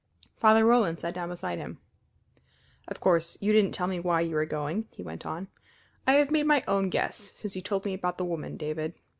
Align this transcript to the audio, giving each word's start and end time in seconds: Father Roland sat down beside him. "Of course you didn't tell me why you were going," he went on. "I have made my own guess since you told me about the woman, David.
Father 0.35 0.65
Roland 0.65 0.99
sat 0.99 1.13
down 1.13 1.29
beside 1.29 1.59
him. 1.59 1.77
"Of 2.87 2.99
course 2.99 3.37
you 3.39 3.53
didn't 3.53 3.73
tell 3.73 3.85
me 3.85 3.99
why 3.99 4.21
you 4.21 4.33
were 4.33 4.47
going," 4.47 4.87
he 4.89 5.03
went 5.03 5.27
on. 5.27 5.47
"I 6.07 6.13
have 6.13 6.31
made 6.31 6.47
my 6.47 6.63
own 6.67 6.89
guess 6.89 7.31
since 7.35 7.55
you 7.55 7.61
told 7.61 7.85
me 7.85 7.93
about 7.93 8.17
the 8.17 8.25
woman, 8.25 8.57
David. 8.57 8.95